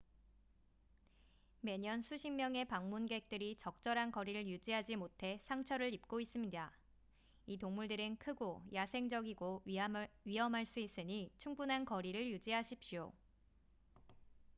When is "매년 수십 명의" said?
1.59-2.65